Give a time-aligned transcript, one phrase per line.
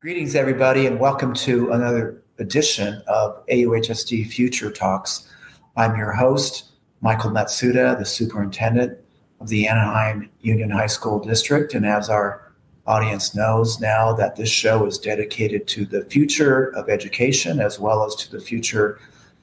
[0.00, 5.30] Greetings, everybody, and welcome to another edition of AUHSD Future Talks.
[5.76, 6.70] I'm your host,
[7.02, 8.96] Michael Matsuda, the superintendent
[9.40, 11.74] of the Anaheim Union High School District.
[11.74, 12.50] And as our
[12.86, 18.02] audience knows now, that this show is dedicated to the future of education as well
[18.02, 18.98] as to the future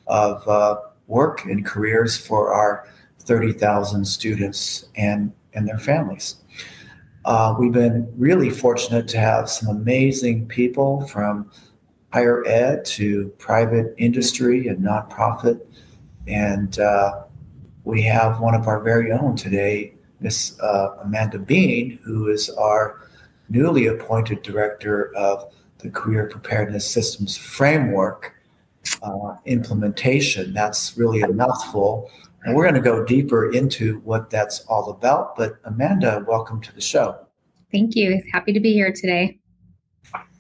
[0.08, 2.88] of uh, work and careers for our
[3.20, 6.38] 30,000 students and, and their families.
[7.28, 11.52] Uh, we've been really fortunate to have some amazing people from
[12.14, 15.60] higher ed to private industry and nonprofit.
[16.26, 17.24] And uh,
[17.84, 23.10] we have one of our very own today, Miss uh, Amanda Bean, who is our
[23.50, 28.36] newly appointed director of the Career Preparedness Systems Framework
[29.04, 30.54] uh, implementation.
[30.54, 32.10] That's really a mouthful.
[32.44, 35.36] And we're going to go deeper into what that's all about.
[35.36, 37.18] But Amanda, welcome to the show.
[37.72, 38.22] Thank you.
[38.32, 39.40] Happy to be here today.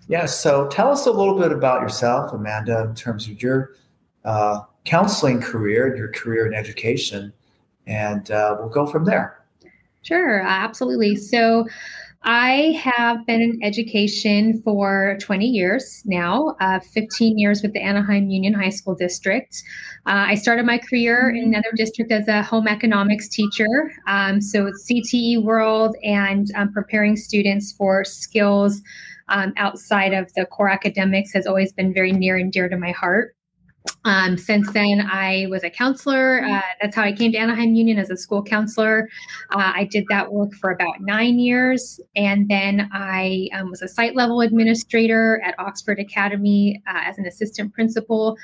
[0.08, 0.26] Yeah.
[0.26, 3.74] So tell us a little bit about yourself, Amanda, in terms of your
[4.24, 7.34] uh, counseling career, your career in education,
[7.88, 9.44] and uh, we'll go from there.
[10.04, 10.40] Sure.
[10.40, 11.18] Absolutely.
[11.18, 11.68] So,
[12.24, 18.30] I have been in education for 20 years now, uh, 15 years with the Anaheim
[18.30, 19.56] Union High School District.
[20.06, 23.94] Uh, I started my career in another district as a home economics teacher.
[24.08, 28.82] Um, so it's CTE world and um, preparing students for skills
[29.30, 32.92] um, outside of the core academics has always been very near and dear to my
[32.92, 33.37] heart.
[34.08, 36.42] Um, since then, I was a counselor.
[36.42, 39.10] Uh, that's how I came to Anaheim Union as a school counselor.
[39.52, 42.00] Uh, I did that work for about nine years.
[42.16, 47.26] And then I um, was a site level administrator at Oxford Academy uh, as an
[47.26, 48.38] assistant principal.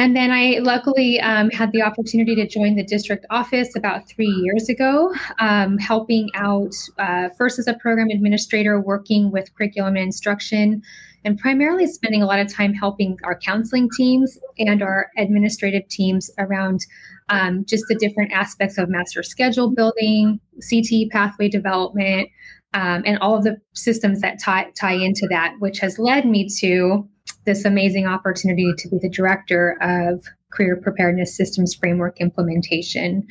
[0.00, 4.30] And then I luckily um, had the opportunity to join the district office about three
[4.42, 10.04] years ago, um, helping out uh, first as a program administrator, working with curriculum and
[10.04, 10.82] instruction
[11.26, 16.30] and primarily spending a lot of time helping our counseling teams and our administrative teams
[16.38, 16.80] around
[17.28, 22.26] um, just the different aspects of master schedule building, CTE pathway development,
[22.72, 26.48] um, and all of the systems that tie, tie into that, which has led me
[26.60, 27.06] to
[27.46, 33.26] this amazing opportunity to be the director of career preparedness systems framework implementation,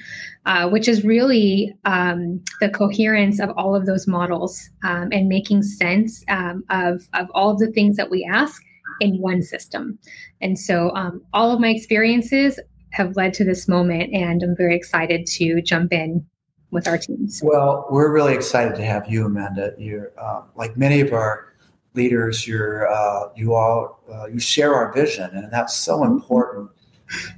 [0.45, 5.61] uh, which is really um, the coherence of all of those models um, and making
[5.61, 8.61] sense um, of, of all of the things that we ask
[9.01, 9.99] in one system.
[10.41, 12.59] And so um, all of my experiences
[12.91, 16.25] have led to this moment, and I'm very excited to jump in
[16.71, 17.41] with our teams.
[17.43, 19.73] Well, we're really excited to have you, Amanda.
[19.77, 21.48] You're uh, like many of our
[21.93, 22.47] leaders.
[22.47, 26.13] You're uh, you all uh, you share our vision, and that's so mm-hmm.
[26.13, 26.71] important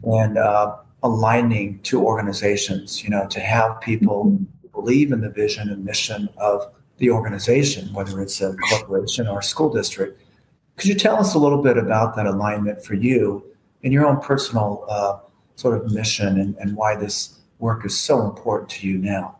[0.03, 4.43] and uh, aligning to organizations, you know, to have people mm-hmm.
[4.73, 9.43] believe in the vision and mission of the organization, whether it's a corporation or a
[9.43, 10.21] school district.
[10.77, 13.43] Could you tell us a little bit about that alignment for you
[13.81, 15.17] in your own personal uh,
[15.55, 19.37] sort of mission and, and why this work is so important to you now?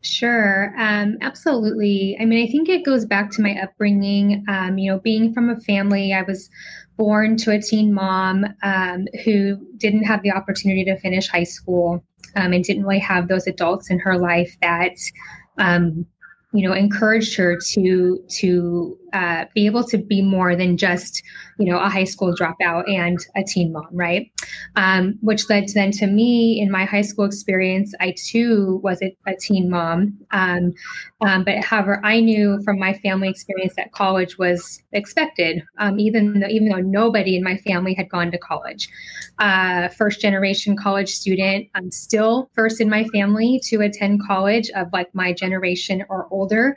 [0.00, 2.16] Sure, um, absolutely.
[2.20, 4.44] I mean, I think it goes back to my upbringing.
[4.48, 6.48] Um, you know, being from a family, I was
[6.96, 12.04] born to a teen mom um, who didn't have the opportunity to finish high school
[12.36, 14.96] um, and didn't really have those adults in her life that
[15.58, 16.06] um,
[16.52, 21.22] you know encouraged her to to uh, be able to be more than just
[21.58, 24.30] you know a high school dropout and a teen mom right?
[24.76, 29.00] Um, which led to then to me in my high school experience i too was
[29.02, 30.18] a, a teen mom.
[30.30, 30.72] Um,
[31.20, 36.40] um, but however i knew from my family experience that college was expected um, even
[36.40, 38.88] though even though nobody in my family had gone to college.
[39.38, 44.88] Uh, first generation college student i'm still first in my family to attend college of
[44.92, 46.76] like my generation or older.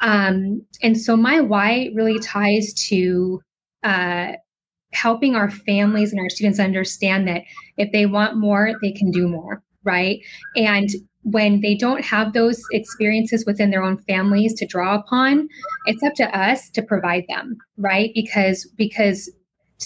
[0.00, 3.40] Um, and so my why really ties to
[3.82, 4.32] uh,
[4.92, 7.42] helping our families and our students understand that
[7.76, 10.20] if they want more, they can do more, right?
[10.56, 10.88] And
[11.22, 15.48] when they don't have those experiences within their own families to draw upon,
[15.86, 18.10] it's up to us to provide them, right?
[18.14, 19.30] Because because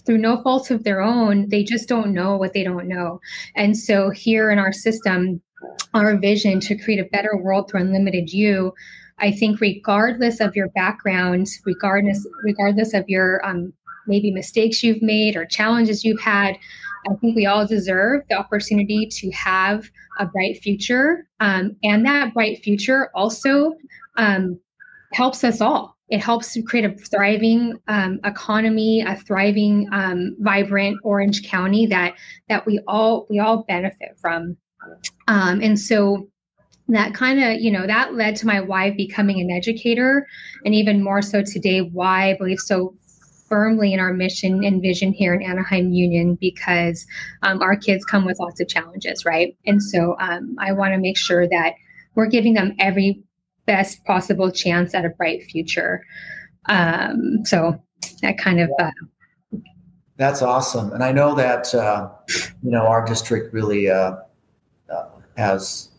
[0.07, 3.21] through no fault of their own, they just don't know what they don't know.
[3.57, 5.43] And so here in our system,
[5.93, 8.73] our vision to create a better world through unlimited you
[9.23, 13.73] I think regardless of your background, regardless regardless of your um,
[14.07, 16.57] maybe mistakes you've made or challenges you've had,
[17.09, 22.35] I think we all deserve the opportunity to have a bright future, um, and that
[22.35, 23.75] bright future also
[24.17, 24.59] um,
[25.13, 25.97] helps us all.
[26.09, 32.15] It helps to create a thriving um, economy, a thriving, um, vibrant Orange County that
[32.49, 34.57] that we all we all benefit from.
[35.29, 36.29] Um, and so
[36.89, 40.27] that kind of you know that led to my why becoming an educator
[40.65, 42.95] and even more so today why i believe so
[43.53, 47.07] firmly in our mission and vision here in Anaheim Union because
[47.43, 49.55] um, our kids come with lots of challenges, right?
[49.67, 51.75] And so um, I want to make sure that
[52.15, 53.23] we're giving them every
[53.67, 56.03] best possible chance at a bright future.
[56.71, 57.79] Um, so
[58.23, 58.71] that kind of.
[58.79, 59.59] Uh,
[60.17, 62.09] That's awesome, and I know that uh,
[62.63, 64.17] you know our district really uh,
[64.89, 65.92] uh has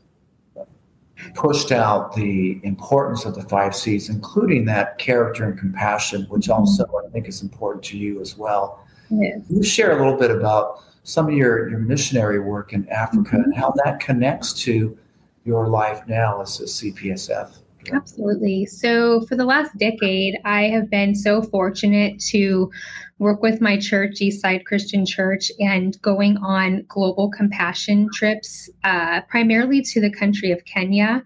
[1.34, 6.62] pushed out the importance of the five C's, including that character and compassion, which mm-hmm.
[6.62, 8.86] also I think is important to you as well.
[9.10, 9.46] Yes.
[9.48, 13.36] Can you share a little bit about some of your, your missionary work in Africa
[13.36, 13.44] mm-hmm.
[13.44, 14.98] and how that connects to
[15.44, 17.58] your life now as a CPSF?
[17.92, 18.66] Absolutely.
[18.66, 22.72] So, for the last decade, I have been so fortunate to
[23.20, 29.82] work with my church, Eastside Christian Church, and going on global compassion trips, uh, primarily
[29.82, 31.24] to the country of Kenya,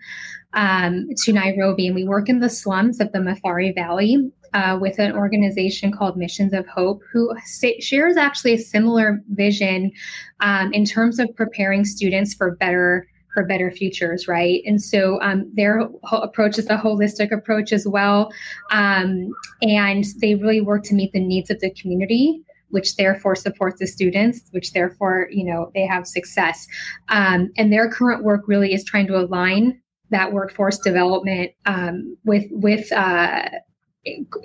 [0.54, 1.88] um, to Nairobi.
[1.88, 4.31] And we work in the slums of the Mathare Valley.
[4.53, 7.36] Uh, with an organization called Missions of Hope, who
[7.81, 9.92] shares actually a similar vision
[10.39, 13.06] um, in terms of preparing students for better
[13.38, 14.63] for better futures, right?
[14.66, 18.34] And so um, their approach is a holistic approach as well.
[18.72, 19.30] Um,
[19.62, 23.88] and they really work to meet the needs of the community which therefore supports the
[23.88, 26.68] students, which therefore, you know, they have success.
[27.07, 29.80] Um, and their current work really is trying to align
[30.10, 33.48] that workforce development um, with with uh,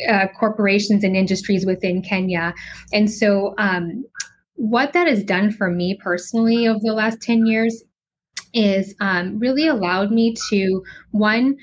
[0.09, 2.55] uh, corporations and industries within Kenya.
[2.93, 4.05] And so, um,
[4.55, 7.83] what that has done for me personally over the last 10 years
[8.55, 11.57] is um, really allowed me to one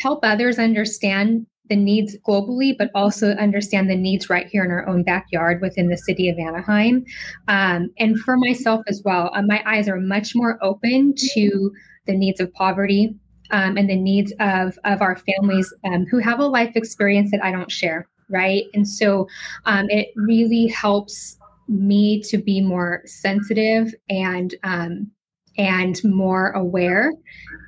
[0.00, 4.86] help others understand the needs globally, but also understand the needs right here in our
[4.88, 7.04] own backyard within the city of Anaheim.
[7.48, 11.72] Um, and for myself as well, uh, my eyes are much more open to
[12.06, 13.16] the needs of poverty
[13.50, 17.44] um, and the needs of, of our families um, who have a life experience that
[17.44, 18.64] I don't share, right?
[18.74, 19.26] And so
[19.64, 21.36] um, it really helps
[21.68, 25.10] me to be more sensitive and um,
[25.58, 27.12] and more aware,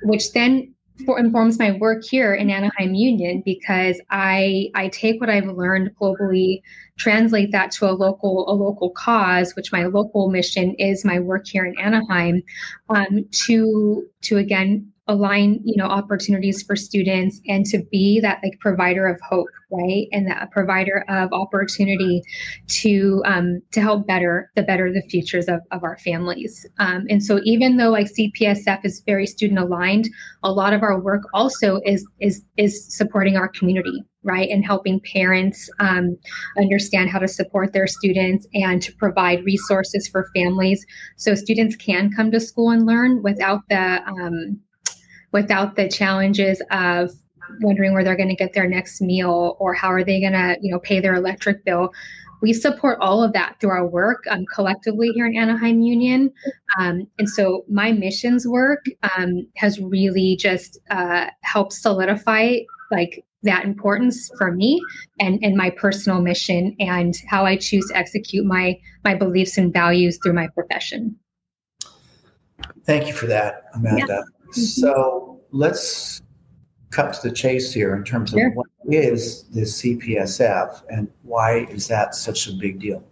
[0.03, 0.73] which then
[1.05, 5.91] for, informs my work here in Anaheim Union because I I take what I've learned
[6.01, 6.61] globally,
[6.97, 11.47] translate that to a local a local cause, which my local mission is my work
[11.47, 12.41] here in Anaheim,
[12.89, 18.57] um, to to again align you know opportunities for students and to be that like
[18.59, 20.07] provider of hope right?
[20.11, 22.21] And that a provider of opportunity
[22.67, 26.65] to um, to help better the better the futures of, of our families.
[26.79, 30.09] Um, and so even though like cpsf is very student aligned
[30.43, 34.49] a lot of our work also is is is supporting our community right?
[34.49, 36.17] And helping parents um,
[36.57, 40.85] understand how to support their students and to provide resources for families
[41.15, 44.59] so students can come to school and learn without the um,
[45.31, 47.11] without the challenges of
[47.61, 50.57] wondering where they're going to get their next meal or how are they going to
[50.61, 51.91] you know pay their electric bill.
[52.41, 56.31] We support all of that through our work um, collectively here in anaheim union.
[56.79, 58.85] Um, and so my missions work
[59.17, 62.59] um, has really just uh, helped solidify
[62.91, 64.81] like that importance for me
[65.19, 69.71] and, and my personal mission and how i choose to execute my my beliefs and
[69.71, 71.15] values through my profession.
[72.85, 74.05] Thank you for that amanda.
[74.07, 74.38] Yeah.
[74.49, 74.61] Mm-hmm.
[74.61, 76.21] So let's
[76.91, 78.51] cut to the chase here in terms of sure.
[78.51, 83.03] what is the CPSF and why is that such a big deal?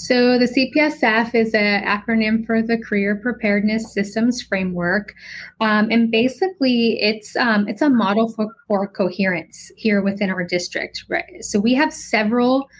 [0.00, 5.14] So the CPSF is an acronym for the Career Preparedness Systems Framework,
[5.60, 11.04] um, and basically it's um, it's a model for, for coherence here within our district.
[11.08, 11.44] Right.
[11.44, 12.70] So we have several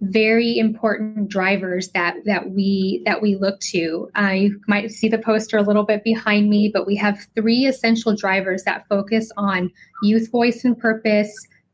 [0.00, 4.08] very important drivers that that we that we look to.
[4.18, 7.66] Uh, you might see the poster a little bit behind me, but we have three
[7.66, 9.70] essential drivers that focus on
[10.02, 11.32] youth voice and purpose,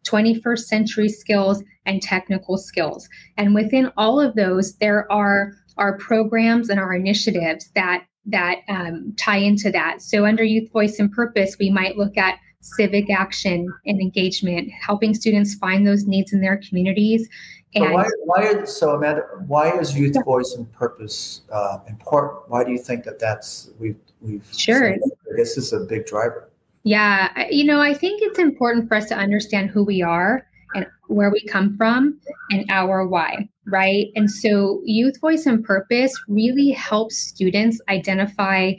[0.08, 3.08] 21st century skills, and technical skills.
[3.36, 9.14] And within all of those, there are our programs and our initiatives that that um,
[9.16, 10.02] tie into that.
[10.02, 15.14] So under youth voice and purpose, we might look at civic action and engagement, helping
[15.14, 17.28] students find those needs in their communities
[17.74, 22.48] so why, why, so Amanda, why is youth voice and purpose uh, important?
[22.48, 24.96] Why do you think that that's we've we've sure
[25.36, 26.48] this is a big driver?
[26.84, 30.86] Yeah, you know, I think it's important for us to understand who we are and
[31.08, 32.20] where we come from
[32.50, 34.06] and our why, right?
[34.14, 38.74] And so, youth voice and purpose really helps students identify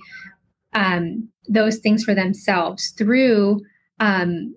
[0.73, 3.61] um, those things for themselves through
[3.99, 4.55] um,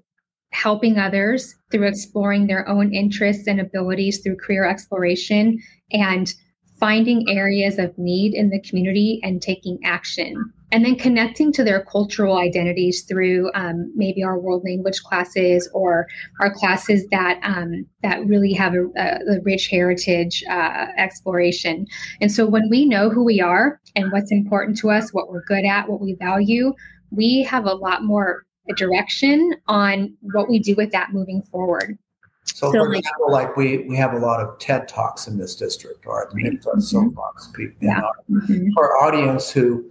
[0.53, 5.59] helping others through exploring their own interests and abilities through career exploration
[5.93, 6.35] and
[6.79, 11.85] finding areas of need in the community and taking action and then connecting to their
[11.85, 16.07] cultural identities through um, maybe our world language classes or
[16.41, 21.87] our classes that um, that really have a, a rich heritage uh, exploration.
[22.21, 25.45] And so when we know who we are and what's important to us, what we're
[25.45, 26.73] good at, what we value,
[27.11, 28.45] we have a lot more
[28.77, 31.99] direction on what we do with that moving forward.
[32.45, 35.55] So, so for example, like we we have a lot of TED talks in this
[35.55, 36.81] district, or the Mikva mm-hmm.
[36.81, 37.49] Soapbox.
[37.49, 38.01] People, yeah.
[38.01, 38.71] Our, mm-hmm.
[38.75, 39.85] For our audience, who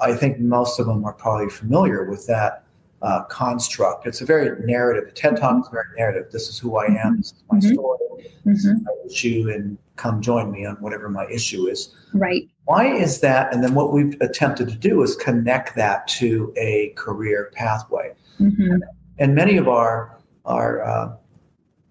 [0.00, 2.64] I think most of them are probably familiar with that
[3.02, 4.06] uh, construct.
[4.06, 5.08] It's a very narrative.
[5.08, 6.30] A TED talk is very narrative.
[6.32, 7.18] This is who I am.
[7.18, 7.74] This is my mm-hmm.
[7.74, 7.98] story.
[8.44, 8.84] This is mm-hmm.
[8.84, 11.94] my issue, and come join me on whatever my issue is.
[12.12, 12.48] Right.
[12.64, 13.52] Why is that?
[13.54, 18.12] And then what we've attempted to do is connect that to a career pathway.
[18.42, 18.76] Mm-hmm.
[19.18, 21.16] And many of our our uh,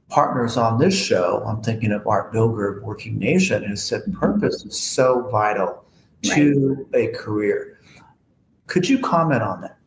[0.10, 4.66] partners on this show, I'm thinking of Art Bilger of Working Nation, has said purpose
[4.66, 5.86] is so vital
[6.24, 7.10] to right.
[7.10, 7.80] a career.
[8.68, 9.78] Could you comment on that?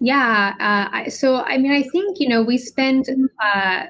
[0.00, 0.54] Yeah.
[0.60, 3.08] Uh, so, I mean, I think, you know, we spend
[3.42, 3.84] uh,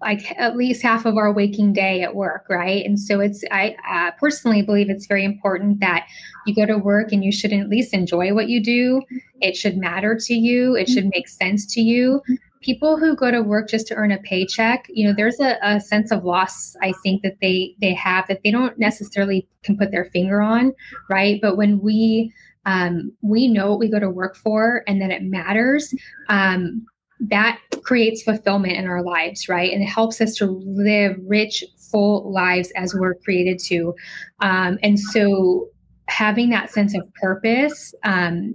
[0.00, 2.84] like at least half of our waking day at work, right?
[2.84, 6.06] And so it's, I uh, personally believe it's very important that
[6.46, 9.02] you go to work and you should at least enjoy what you do.
[9.40, 12.22] It should matter to you, it should make sense to you.
[12.60, 15.78] People who go to work just to earn a paycheck you know there's a, a,
[15.78, 19.90] sense of loss i think that they they have that they don't necessarily can put
[19.90, 20.72] their finger on
[21.08, 21.40] right?
[21.40, 22.32] But when we
[22.66, 25.94] um, we know what we go to work for and that it matters
[26.30, 26.86] um,
[27.28, 32.32] that creates fulfillment in our lives right and it helps us to live rich full
[32.32, 33.94] lives as we're created to
[34.40, 35.68] um, and so
[36.08, 38.54] having that sense of purpose um,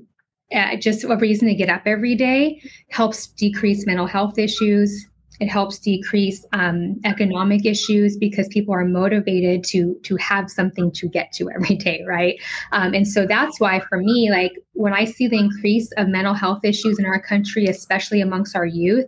[0.53, 5.07] uh, just a reason to get up every day helps decrease mental health issues.
[5.39, 11.07] It helps decrease um, economic issues because people are motivated to to have something to
[11.07, 12.35] get to every day, right?
[12.71, 16.33] Um, and so that's why, for me, like when I see the increase of mental
[16.33, 19.05] health issues in our country, especially amongst our youth,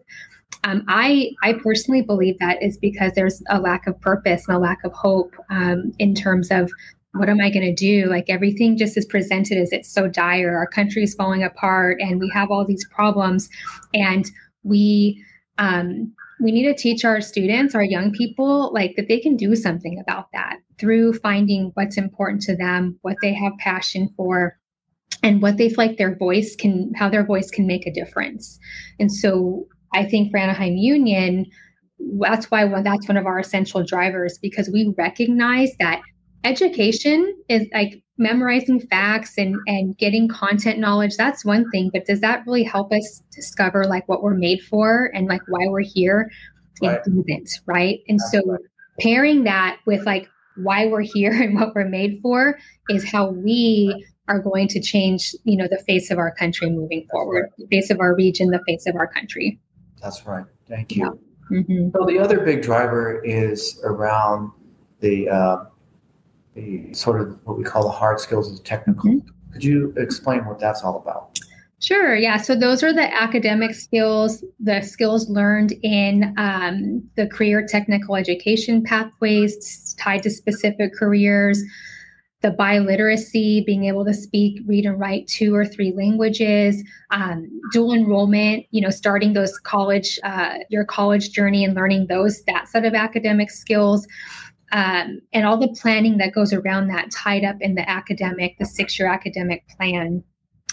[0.63, 4.59] um, I I personally believe that is because there's a lack of purpose and a
[4.59, 6.71] lack of hope um, in terms of
[7.13, 8.07] what am I going to do?
[8.07, 10.55] Like everything just is presented as it's so dire.
[10.55, 13.50] Our country is falling apart, and we have all these problems,
[13.93, 14.29] and
[14.63, 15.23] we
[15.58, 19.55] um, we need to teach our students, our young people, like that they can do
[19.55, 24.58] something about that through finding what's important to them, what they have passion for,
[25.24, 28.58] and what they feel like their voice can, how their voice can make a difference.
[29.00, 31.46] And so, I think for Anaheim Union,
[32.20, 36.01] that's why that's one of our essential drivers because we recognize that
[36.43, 42.19] education is like memorizing facts and and getting content knowledge that's one thing but does
[42.21, 46.31] that really help us discover like what we're made for and like why we're here
[46.81, 46.95] right.
[46.95, 48.60] it doesn't right and that's so right.
[49.00, 52.57] pairing that with like why we're here and what we're made for
[52.89, 57.00] is how we are going to change you know the face of our country moving
[57.00, 57.51] that's forward right.
[57.57, 59.60] the face of our region the face of our country
[60.01, 61.19] that's right thank you
[61.51, 61.60] yeah.
[61.60, 61.89] mm-hmm.
[61.95, 64.51] so the other big driver is around
[65.00, 65.57] the uh,
[66.55, 69.10] the sort of what we call the hard skills of the technical.
[69.10, 69.53] Mm-hmm.
[69.53, 71.39] Could you explain what that's all about?
[71.81, 72.15] Sure.
[72.15, 72.38] Yeah.
[72.38, 78.84] So those are the academic skills, the skills learned in um, the career technical education
[78.84, 81.63] pathways tied to specific careers.
[82.41, 87.93] The biliteracy, being able to speak, read, and write two or three languages, um, dual
[87.93, 92.84] enrollment, you know, starting those college, uh, your college journey and learning those, that set
[92.84, 94.08] of academic skills
[94.71, 98.65] um, and all the planning that goes around that tied up in the academic, the
[98.65, 100.23] six year academic plan.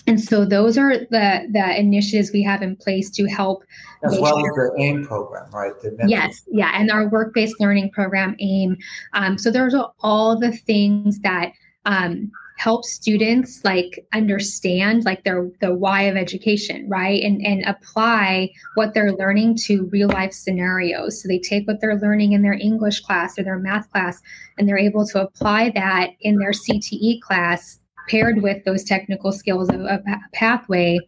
[0.06, 3.62] And so those are the the initiatives we have in place to help.
[4.04, 4.70] As well sure.
[4.70, 5.72] as the AIM program, right?
[6.06, 8.78] yes, yeah, and our work based learning program AIM.
[9.12, 11.52] Um, so those are all the things that
[11.84, 18.50] um, help students like understand like their the why of education right and and apply
[18.74, 22.58] what they're learning to real life scenarios so they take what they're learning in their
[22.60, 24.20] english class or their math class
[24.58, 29.68] and they're able to apply that in their cte class paired with those technical skills
[29.68, 30.00] of a
[30.32, 30.98] pathway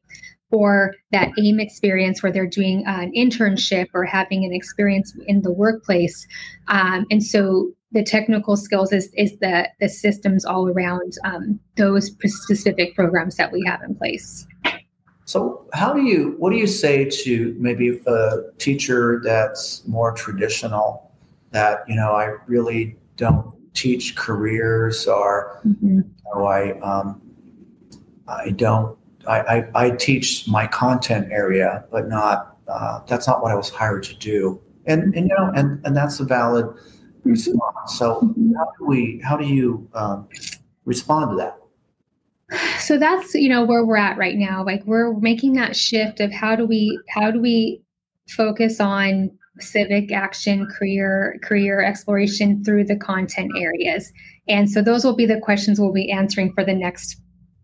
[0.52, 5.52] or that AIM experience where they're doing an internship or having an experience in the
[5.52, 6.26] workplace.
[6.66, 12.12] Um, and so the technical skills is, is the, the systems all around um, those
[12.24, 14.46] specific programs that we have in place.
[15.24, 21.12] So, how do you, what do you say to maybe a teacher that's more traditional
[21.52, 25.98] that, you know, I really don't teach careers or, mm-hmm.
[25.98, 26.04] you
[26.34, 27.20] know, I, um,
[28.26, 33.52] I don't, I, I, I, teach my content area, but not, uh, that's not what
[33.52, 34.60] I was hired to do.
[34.86, 36.66] And, and you know, and, and that's a valid,
[37.86, 38.20] So
[38.56, 39.20] how do we?
[39.24, 40.28] How do you um,
[40.84, 41.60] respond to that?
[42.78, 46.32] so that's you know where we're at right now like we're making that shift of
[46.32, 47.80] how do we how do we
[48.28, 54.12] focus on civic action career career exploration through the content areas
[54.48, 57.20] and so those will be the questions we'll be answering for the next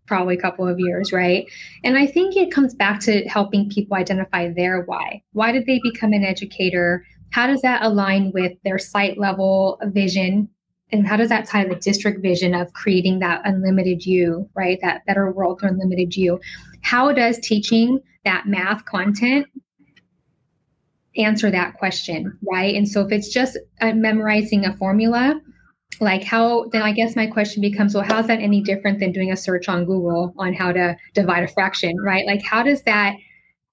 [0.07, 1.47] probably couple of years right
[1.83, 5.81] and i think it comes back to helping people identify their why why did they
[5.83, 10.49] become an educator how does that align with their site level vision?
[10.93, 14.79] And how does that tie the district vision of creating that unlimited you right?
[14.83, 16.41] That better world for unlimited you?
[16.83, 19.47] How does teaching that math content
[21.17, 22.75] answer that question right?
[22.75, 25.41] And so if it's just uh, memorizing a formula
[26.01, 29.33] like how then i guess my question becomes well how's that any different than doing
[29.33, 32.27] a search on google on how to divide a fraction right?
[32.27, 33.15] Like how does that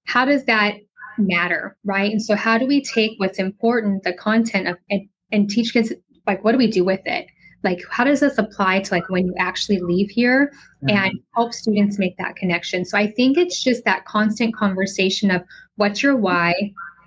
[0.04, 0.74] how does that
[1.18, 2.10] matter right?
[2.10, 5.92] And so how do we take what's important the content of and, and teach kids
[6.26, 7.26] like what do we do with it?
[7.62, 10.52] Like how does this apply to like when you actually leave here
[10.84, 10.96] mm-hmm.
[10.96, 12.84] and help students make that connection?
[12.84, 15.42] So i think it's just that constant conversation of
[15.76, 16.54] what's your why?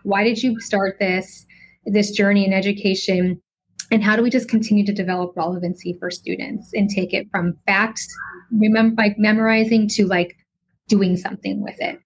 [0.04, 1.46] Why did you start this
[1.86, 3.42] this journey in education?
[3.90, 7.58] And how do we just continue to develop relevancy for students and take it from
[7.66, 8.08] facts
[8.52, 10.36] remember like memorizing to like
[10.88, 12.00] doing something with it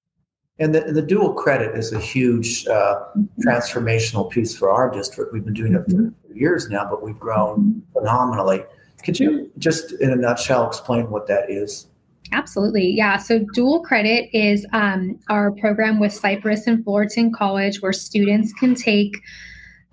[0.62, 3.42] and the, the dual credit is a huge uh, mm-hmm.
[3.42, 5.34] transformational piece for our district.
[5.34, 6.38] We've been doing it for mm-hmm.
[6.38, 7.80] years now, but we've grown mm-hmm.
[7.94, 8.64] phenomenally.
[9.04, 11.88] Could you just, in a nutshell, explain what that is?
[12.32, 12.92] Absolutely.
[12.92, 13.18] Yeah.
[13.18, 18.76] So, dual credit is um, our program with Cypress and Fullerton College where students can
[18.76, 19.18] take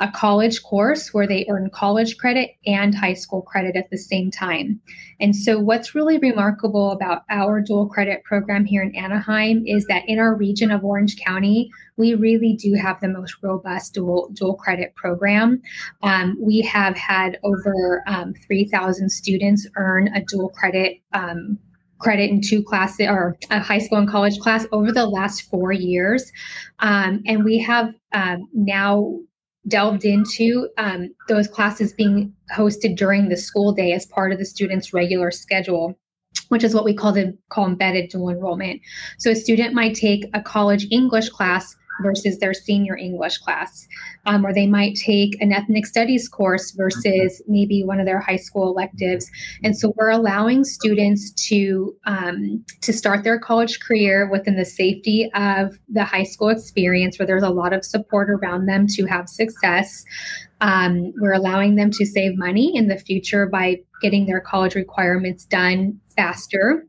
[0.01, 4.31] a college course where they earn college credit and high school credit at the same
[4.31, 4.81] time.
[5.21, 10.05] And so, what's really remarkable about our dual credit program here in Anaheim is that
[10.07, 14.55] in our region of Orange County, we really do have the most robust dual, dual
[14.55, 15.61] credit program.
[16.03, 20.99] Um, we have had over um, 3,000 students earn a dual credit.
[21.13, 21.59] Um,
[21.99, 25.73] credit in two classes or a high school and college class over the last four
[25.73, 26.31] years.
[26.79, 29.19] Um, and we have um, now
[29.69, 34.45] delved into um, those classes being hosted during the school day as part of the
[34.45, 35.99] student's regular schedule
[36.49, 38.81] which is what we call the call embedded dual enrollment.
[39.19, 43.87] So a student might take a college English class versus their senior English class.
[44.27, 48.37] Um, or they might take an ethnic studies course versus maybe one of their high
[48.37, 49.31] school electives.
[49.63, 55.31] And so we're allowing students to um, to start their college career within the safety
[55.35, 59.29] of the high school experience, where there's a lot of support around them to have
[59.29, 60.05] success.
[60.61, 65.45] Um, we're allowing them to save money in the future by getting their college requirements
[65.45, 66.85] done faster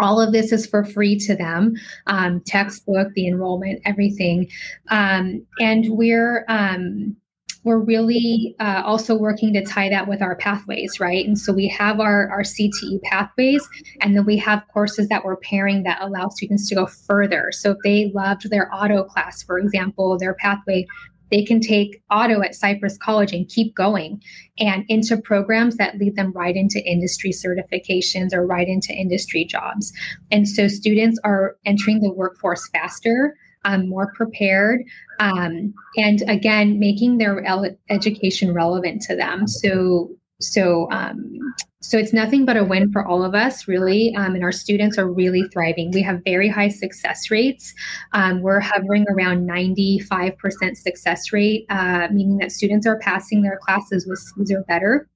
[0.00, 1.74] all of this is for free to them
[2.06, 4.48] um, textbook the enrollment everything.
[4.88, 7.16] Um, and we're um,
[7.62, 11.26] we're really uh, also working to tie that with our pathways right?
[11.26, 13.66] And so we have our our cte pathways
[14.00, 17.50] and then we have courses that we're pairing that allow students to go further.
[17.52, 20.86] So if they loved their auto class for example their pathway
[21.30, 24.22] they can take auto at Cypress College and keep going
[24.58, 29.92] and into programs that lead them right into industry certifications or right into industry jobs.
[30.30, 33.36] And so students are entering the workforce faster.
[33.66, 34.80] Um, more prepared,
[35.18, 37.44] um, and again, making their
[37.90, 39.46] education relevant to them.
[39.46, 40.08] So,
[40.40, 41.38] so um,
[41.82, 44.14] so it's nothing but a win for all of us, really.
[44.14, 45.90] Um, and our students are really thriving.
[45.92, 47.74] We have very high success rates.
[48.12, 54.06] Um, we're hovering around 95% success rate, uh, meaning that students are passing their classes
[54.06, 55.08] with C's or better.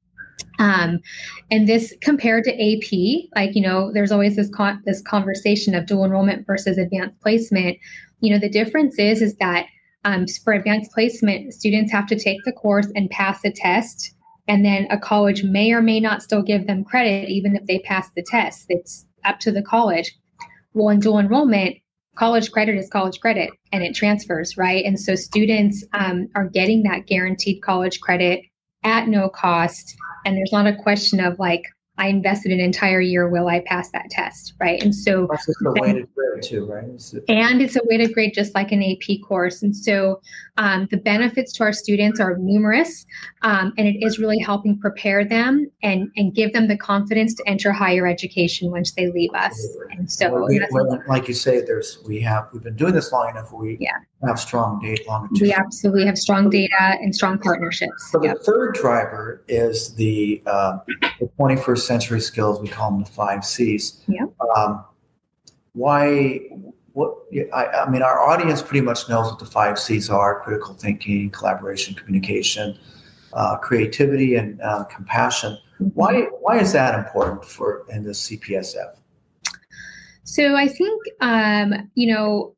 [0.59, 1.01] Um,
[1.51, 5.87] and this compared to AP, like you know, there's always this con- this conversation of
[5.87, 7.77] dual enrollment versus advanced placement.
[8.21, 9.67] You know, the difference is is that
[10.05, 14.15] um, for advanced placement, students have to take the course and pass a test
[14.49, 17.79] and then a college may or may not still give them credit, even if they
[17.81, 18.67] pass the test.
[18.69, 20.15] It's up to the college.
[20.75, 21.77] Well, in dual enrollment,
[22.17, 24.85] college credit is college credit and it transfers, right?
[24.85, 28.41] And so students um, are getting that guaranteed college credit
[28.83, 29.95] at no cost.
[30.25, 31.63] And there's not a question of like,
[31.97, 33.29] I invested an entire year.
[33.29, 34.55] Will I pass that test?
[34.61, 34.83] Right.
[34.83, 36.85] And so, it's a weighted grade too, right?
[37.29, 39.63] and it's a weighted grade, just like an AP course.
[39.63, 40.21] And so,
[40.57, 43.07] um, the benefits to our students are numerous,
[43.43, 47.45] um, and it is really helping prepare them and and give them the confidence to
[47.47, 49.77] enter higher education once they leave us.
[49.91, 53.13] And so, well, we, well, like you say, there's we have we've been doing this
[53.13, 53.53] long enough.
[53.53, 53.99] We yeah.
[54.27, 55.43] Have strong data, longitude.
[55.43, 58.11] We absolutely have strong data and strong partnerships.
[58.11, 58.39] So yep.
[58.39, 60.79] the third driver is the uh,
[61.21, 62.61] the 21st century skills.
[62.61, 64.03] We call them the five C's.
[64.07, 64.27] Yeah.
[64.57, 64.85] Um,
[65.73, 66.41] why?
[66.93, 67.15] What?
[67.53, 71.31] I, I, mean, our audience pretty much knows what the five C's are: critical thinking,
[71.31, 72.79] collaboration, communication,
[73.33, 75.59] uh, creativity, and uh, compassion.
[75.81, 75.87] Mm-hmm.
[75.89, 76.23] Why?
[76.41, 78.97] Why is that important for in the CPSF?
[80.25, 82.57] So I think, um, you know,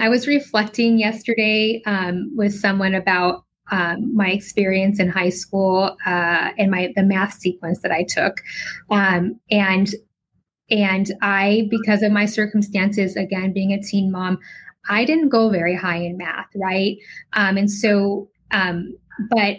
[0.00, 6.50] I was reflecting yesterday um, with someone about um, my experience in high school uh,
[6.58, 8.42] and my the math sequence that I took,
[8.90, 9.88] um, and
[10.70, 14.38] and I because of my circumstances, again being a teen mom,
[14.88, 16.96] I didn't go very high in math, right?
[17.34, 18.96] Um, and so, um,
[19.30, 19.58] but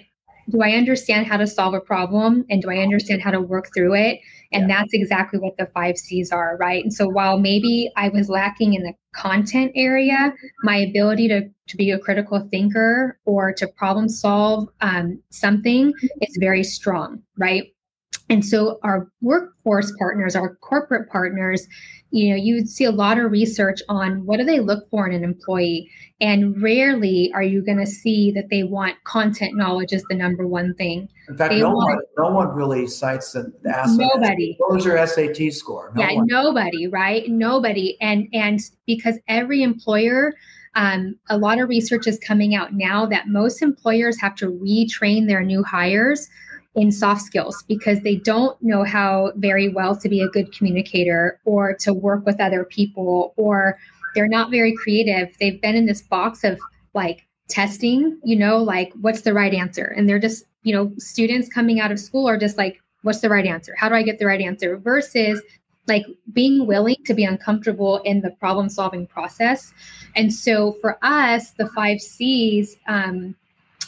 [0.50, 3.70] do I understand how to solve a problem and do I understand how to work
[3.74, 4.20] through it?
[4.52, 4.78] And yeah.
[4.78, 6.84] that's exactly what the five C's are, right?
[6.84, 11.78] And so while maybe I was lacking in the content area, my ability to, to
[11.78, 17.73] be a critical thinker or to problem solve um, something is very strong, right?
[18.34, 21.68] And so our workforce partners, our corporate partners,
[22.10, 25.08] you know, you would see a lot of research on what do they look for
[25.08, 25.88] in an employee.
[26.20, 30.48] And rarely are you going to see that they want content knowledge as the number
[30.48, 31.08] one thing.
[31.30, 34.10] In fact, no want, one, no one really cites an asset.
[34.16, 34.56] Nobody.
[34.58, 35.92] What was your SAT score?
[35.96, 36.26] No yeah, one.
[36.26, 37.30] nobody, right?
[37.30, 38.02] Nobody.
[38.02, 40.34] And and because every employer
[40.76, 45.28] um, a lot of research is coming out now that most employers have to retrain
[45.28, 46.28] their new hires
[46.76, 51.40] in soft skills because they don't know how very well to be a good communicator
[51.46, 53.78] or to work with other people or
[54.16, 55.36] they're not very creative.
[55.40, 56.60] They've been in this box of
[56.94, 59.94] like testing, you know, like what's the right answer?
[59.96, 63.30] And they're just, you know, students coming out of school are just like, what's the
[63.30, 63.76] right answer?
[63.78, 64.78] How do I get the right answer?
[64.78, 65.42] Versus
[65.88, 69.74] like being willing to be uncomfortable in the problem solving process.
[70.16, 73.36] And so for us, the five C's, um,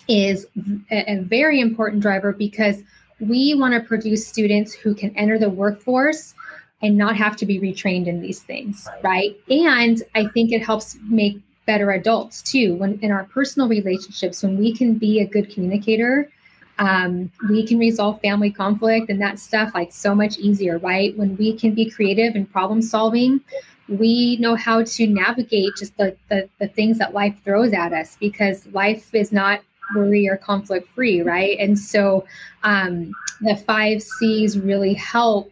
[0.08, 0.48] is
[0.92, 2.82] a, a very important driver because
[3.20, 6.34] we want to produce students who can enter the workforce
[6.82, 9.36] and not have to be retrained in these things, right?
[9.50, 12.76] And I think it helps make better adults too.
[12.76, 16.30] When in our personal relationships, when we can be a good communicator,
[16.78, 21.18] um, we can resolve family conflict and that stuff like so much easier, right?
[21.18, 23.40] When we can be creative and problem solving,
[23.88, 28.18] we know how to navigate just the, the, the things that life throws at us
[28.20, 29.62] because life is not
[29.94, 31.58] worry or conflict free, right?
[31.60, 32.26] And so
[32.64, 35.52] um, the five C's really help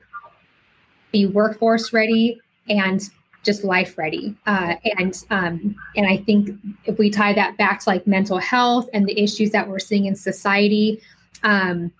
[1.11, 3.09] be workforce ready and
[3.43, 4.35] just life ready.
[4.45, 8.89] Uh, and um, and I think if we tie that back to like mental health
[8.93, 11.01] and the issues that we're seeing in society,
[11.43, 11.91] um,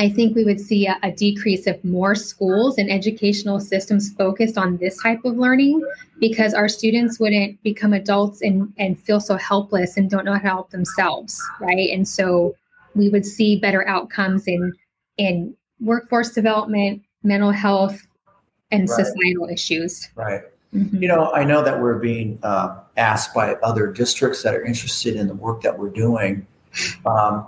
[0.00, 4.56] I think we would see a, a, decrease of more schools and educational systems focused
[4.56, 5.84] on this type of learning
[6.18, 10.38] because our students wouldn't become adults and, and feel so helpless and don't know how
[10.38, 11.90] to help themselves, right?
[11.90, 12.54] And so
[12.94, 14.72] we would see better outcomes in
[15.18, 18.00] in workforce development, mental health,
[18.70, 19.04] and right.
[19.04, 20.08] societal issues.
[20.14, 20.40] Right.
[20.74, 21.02] Mm-hmm.
[21.02, 25.16] You know, I know that we're being uh, asked by other districts that are interested
[25.16, 26.46] in the work that we're doing.
[27.04, 27.46] Um,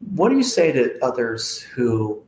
[0.00, 2.22] what do you say to others who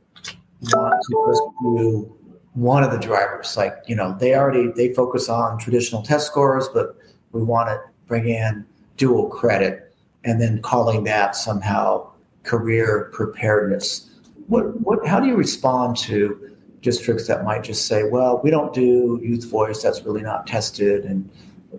[0.73, 2.15] want to pursue
[2.53, 3.55] one of the drivers?
[3.55, 6.97] Like, you know, they already they focus on traditional test scores, but
[7.31, 8.65] we want to bring in
[8.97, 12.11] dual credit and then calling that somehow
[12.43, 14.09] career preparedness.
[14.47, 16.49] What what how do you respond to
[16.81, 21.03] districts that might just say, well, we don't do youth voice, that's really not tested,
[21.03, 21.29] and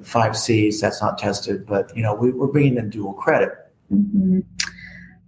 [0.02, 3.52] five C's, that's not tested, but you know, we, are bringing in dual credit.
[3.92, 4.40] Mm-hmm.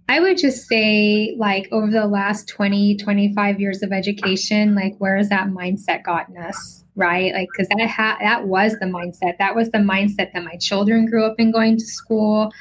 [0.09, 5.17] I would just say, like, over the last 20, 25 years of education, like, where
[5.17, 6.83] has that mindset gotten us?
[6.95, 7.33] Right?
[7.33, 9.37] Like, because that, ha- that was the mindset.
[9.39, 12.51] That was the mindset that my children grew up in going to school.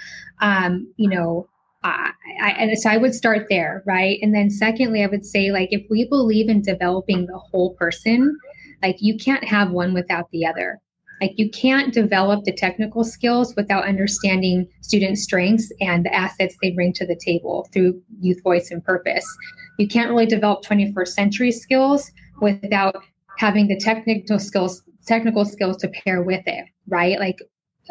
[0.40, 1.48] Um, you know,
[1.83, 4.18] I, I, and so I would start there, right?
[4.22, 8.38] And then, secondly, I would say, like, if we believe in developing the whole person,
[8.83, 10.81] like, you can't have one without the other.
[11.22, 16.72] Like you can't develop the technical skills without understanding student strengths and the assets they
[16.72, 19.24] bring to the table through youth voice and purpose.
[19.78, 22.96] You can't really develop 21st century skills without
[23.38, 27.20] having the technical skills technical skills to pair with it, right?
[27.20, 27.38] Like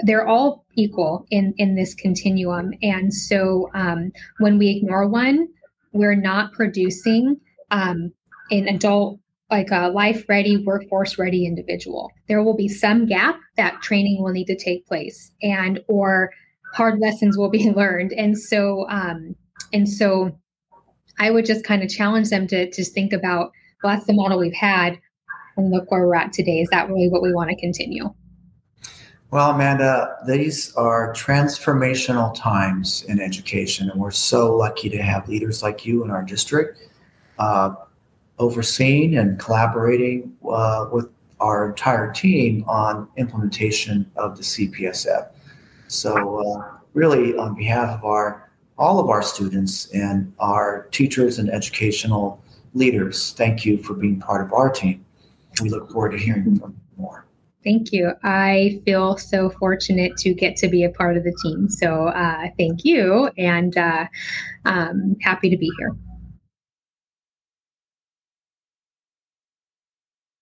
[0.03, 5.47] they're all equal in in this continuum and so um, when we ignore one
[5.93, 7.37] we're not producing
[7.71, 8.11] um,
[8.51, 9.19] an adult
[9.51, 12.09] like a life ready, workforce ready individual.
[12.27, 16.31] There will be some gap that training will need to take place and or
[16.73, 18.13] hard lessons will be learned.
[18.13, 19.35] And so um,
[19.73, 20.31] and so
[21.19, 23.51] I would just kind of challenge them to just think about
[23.83, 24.99] well, that's the model we've had
[25.57, 26.59] and look where we're at today.
[26.59, 28.13] Is that really what we want to continue?
[29.31, 35.63] Well, Amanda, these are transformational times in education, and we're so lucky to have leaders
[35.63, 36.81] like you in our district.
[37.39, 37.73] Uh,
[38.39, 45.29] overseeing and collaborating uh, with our entire team on implementation of the CPSF.
[45.87, 51.49] So, uh, really, on behalf of our all of our students and our teachers and
[51.49, 55.05] educational leaders, thank you for being part of our team.
[55.61, 57.25] we look forward to hearing from you more.
[57.63, 58.13] Thank you.
[58.23, 61.69] I feel so fortunate to get to be a part of the team.
[61.69, 64.07] So uh, thank you and uh,
[64.65, 65.95] um, happy to be here.